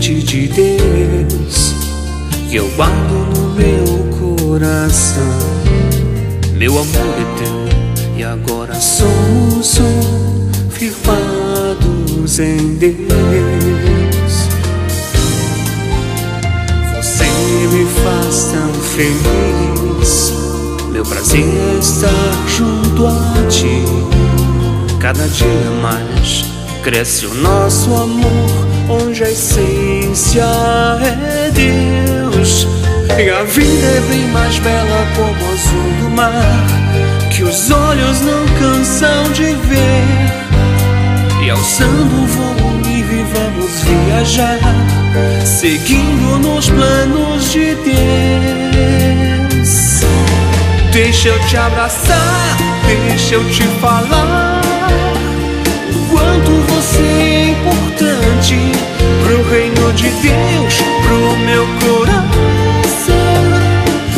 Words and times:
de 0.00 0.48
Deus 0.48 1.74
que 2.48 2.56
eu 2.56 2.68
guardo 2.70 3.12
no 3.34 3.54
meu 3.54 3.84
coração. 4.18 5.22
Meu 6.54 6.72
amor 6.72 6.86
é 6.88 7.38
teu 7.38 8.16
e 8.16 8.24
agora 8.24 8.74
somos 8.80 9.78
um, 9.78 10.70
firmados 10.70 12.38
em 12.38 12.76
Deus. 12.76 12.98
Você 16.96 17.24
me 17.70 17.84
faz 18.02 18.44
tão 18.52 18.72
feliz. 18.82 20.32
Meu 20.90 21.04
prazer 21.04 21.44
é 21.44 21.78
estar 21.78 22.48
junto 22.48 23.06
a 23.06 23.46
ti. 23.48 23.84
Cada 24.98 25.28
dia 25.28 25.70
mais 25.82 26.44
cresce 26.82 27.26
o 27.26 27.34
nosso 27.34 27.94
amor, 27.94 28.66
onde 28.90 29.22
a 29.22 29.30
essência 29.30 30.42
é 30.42 31.50
Deus. 31.50 32.66
E 33.18 33.30
a 33.30 33.44
vida 33.44 33.86
é 33.86 34.00
bem 34.08 34.28
mais 34.28 34.58
bela 34.58 35.06
como 35.14 35.30
o 35.30 35.52
azul 35.52 35.92
do 36.00 36.10
mar, 36.10 36.66
que 37.30 37.42
os 37.44 37.70
olhos 37.70 38.20
não 38.22 38.46
cansam 38.58 39.30
de 39.32 39.44
ver. 39.44 40.04
E 41.44 41.50
alçando 41.50 42.22
o 42.22 42.26
volume, 42.26 43.04
vamos 43.32 43.82
viajar, 43.82 44.58
seguindo 45.44 46.38
nos 46.38 46.68
planos 46.68 47.52
de 47.52 47.74
Deus. 47.76 47.90
Deixa 50.92 51.28
eu 51.28 51.38
te 51.46 51.56
abraçar, 51.56 52.56
deixa 52.86 53.34
eu 53.36 53.44
te 53.50 53.62
falar 53.80 54.60
quanto 56.10 56.50
você 56.72 57.02
é 57.02 57.50
importante 57.50 58.09
pro 58.40 59.50
reino 59.50 59.92
de 59.92 60.08
Deus, 60.08 60.74
pro 61.02 61.36
meu 61.44 61.66
coração. 61.84 62.30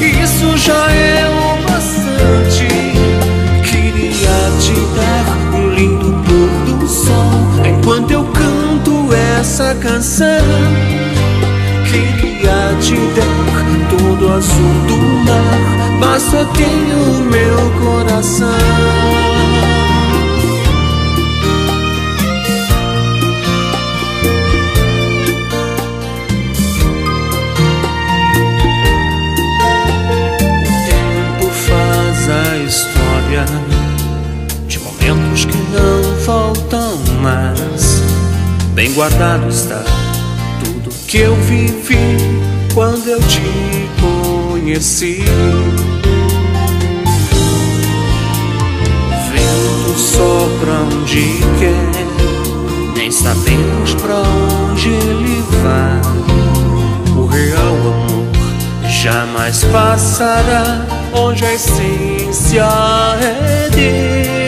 Isso 0.00 0.56
já 0.56 0.90
é 0.90 1.28
o 1.28 1.62
bastante. 1.62 2.66
Queria 3.62 4.38
te 4.58 4.74
dar 4.96 5.58
um 5.58 5.68
lindo 5.74 6.14
pôr 6.24 6.76
do 6.78 6.88
sol 6.88 7.66
enquanto 7.66 8.10
eu 8.10 8.24
canto 8.24 9.12
essa 9.38 9.74
canção. 9.74 10.26
Queria 11.84 12.74
te 12.80 12.96
dar 13.14 13.66
todo 13.90 14.32
azul 14.32 14.74
do 14.88 14.96
mar, 15.26 15.98
mas 16.00 16.22
só 16.22 16.42
tenho 16.46 17.22
meu 17.30 17.70
coração. 17.80 19.15
Mais. 37.22 38.02
Bem 38.74 38.92
guardado 38.92 39.48
está 39.48 39.82
tudo 40.64 40.90
que 41.06 41.18
eu 41.18 41.36
vivi 41.36 42.16
quando 42.74 43.06
eu 43.08 43.20
te 43.20 43.40
conheci. 44.00 45.22
Vento 49.32 49.98
sopra 49.98 50.72
onde 50.92 51.40
quer, 51.58 52.94
nem 52.96 53.10
sabemos 53.10 53.94
pra 53.94 54.16
onde 54.16 54.88
ele 54.88 55.44
vai. 55.62 57.16
O 57.16 57.26
real 57.26 57.76
amor 57.76 58.26
jamais 58.88 59.62
passará 59.64 60.84
onde 61.14 61.44
a 61.44 61.54
essência 61.54 62.66
é 63.22 63.70
Deus. 63.70 64.45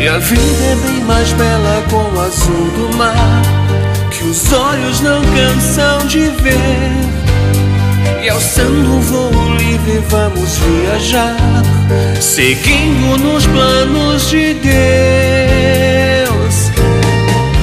E 0.00 0.08
a 0.08 0.18
vida 0.18 0.64
é 0.64 0.76
bem 0.86 1.00
mais 1.04 1.32
bela 1.32 1.82
com 1.88 2.16
o 2.16 2.20
azul 2.20 2.70
do 2.70 2.96
mar, 2.96 3.42
que 4.10 4.24
os 4.24 4.52
olhos 4.52 5.00
não 5.00 5.22
cansam 5.22 6.06
de 6.06 6.28
ver. 6.42 6.92
E 8.22 8.28
alçando 8.28 8.96
o 8.96 9.00
voo 9.00 9.54
livre 9.56 10.02
vamos 10.08 10.58
viajar, 10.58 11.36
seguindo 12.20 13.18
nos 13.18 13.46
planos 13.46 14.28
de 14.28 14.54
Deus. 14.54 14.74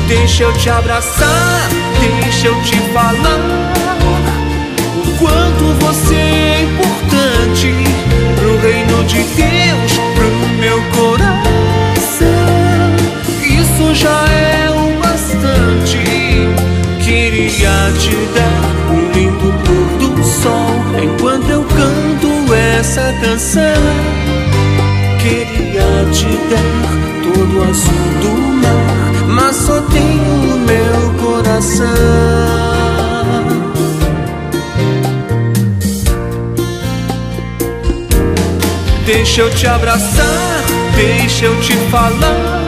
Deixa 0.07 0.43
eu 0.43 0.53
te 0.53 0.69
abraçar, 0.69 1.60
Queria 25.19 26.05
te 26.13 26.25
dar 26.49 26.63
todo 27.23 27.57
o 27.57 27.63
azul 27.63 28.07
do 28.21 28.33
mar, 28.61 29.13
mas 29.27 29.55
só 29.55 29.81
tenho 29.81 30.53
o 30.53 30.59
meu 30.59 31.01
coração. 31.19 31.87
Deixa 39.07 39.41
eu 39.41 39.49
te 39.55 39.65
abraçar, 39.65 40.63
deixa 40.95 41.45
eu 41.45 41.59
te 41.61 41.73
falar 41.89 42.60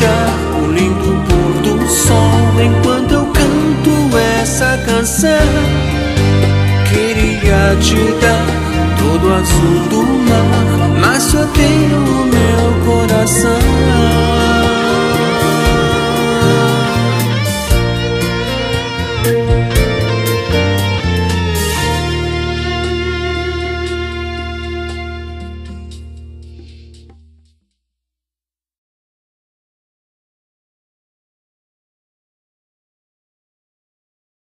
Dar 0.00 0.58
um 0.60 0.72
lindo 0.72 1.24
pôr 1.28 1.62
do 1.62 1.88
sol 1.88 2.60
enquanto 2.60 3.12
eu 3.12 3.26
canto 3.26 4.18
essa 4.40 4.78
canção. 4.86 5.30
Queria 6.88 7.76
te 7.80 7.96
dar 8.20 8.46
todo 8.98 9.34
azul 9.34 9.88
do 9.90 10.17